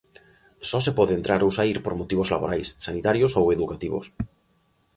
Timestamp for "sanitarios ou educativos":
2.87-4.05